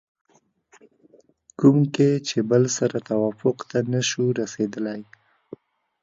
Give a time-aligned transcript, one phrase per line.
[1.59, 5.01] کوم کې چې بل سره توافق ته نشو رسېدلی